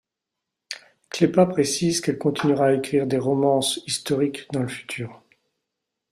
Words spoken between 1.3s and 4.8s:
précise qu'elle continuera à écrire des romances historiques dans le